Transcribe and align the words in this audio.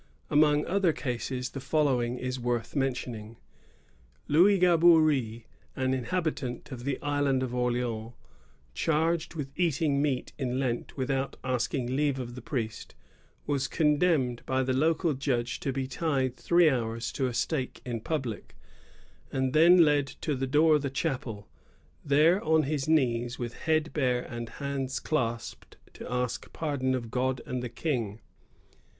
Among 0.31 0.65
other 0.65 0.93
cases, 0.93 1.51
the 1.51 1.59
following 1.59 2.17
is 2.17 2.39
worth 2.39 2.75
mention 2.75 3.13
ing: 3.13 3.37
Louis 4.27 4.57
Gabonij, 4.59 5.43
an 5.75 5.93
inhabitant 5.93 6.71
of 6.71 6.85
the 6.85 6.99
island 7.03 7.43
of 7.43 7.53
Orleans, 7.53 8.13
charged 8.73 9.35
with 9.35 9.51
eating 9.55 10.01
meat 10.01 10.33
in 10.39 10.57
Lent 10.59 10.97
without 10.97 11.37
asking 11.43 11.95
leave 11.95 12.17
of 12.17 12.33
the 12.33 12.41
priest, 12.41 12.95
was 13.45 13.67
condemned 13.67 14.41
by 14.47 14.63
the 14.63 14.73
local 14.73 15.13
judge 15.13 15.59
to 15.59 15.71
be 15.71 15.85
tied 15.85 16.35
three 16.35 16.65
houis 16.65 17.13
to 17.13 17.27
a 17.27 17.33
stake 17.35 17.79
in 17.85 18.01
public, 18.01 18.55
and 19.31 19.53
then 19.53 19.85
led 19.85 20.07
to 20.21 20.33
the 20.35 20.47
door 20.47 20.77
of 20.77 20.81
the 20.81 20.89
chapel, 20.89 21.47
there 22.03 22.43
on 22.43 22.63
his 22.63 22.87
knees, 22.87 23.37
with 23.37 23.53
head 23.53 23.93
bare 23.93 24.23
and 24.23 24.49
hands 24.57 24.99
clasped, 24.99 25.77
to 25.93 26.11
ask 26.11 26.51
pardon 26.51 26.95
of 26.95 27.11
God 27.11 27.39
and 27.45 27.61
the 27.61 27.69
King. 27.69 28.19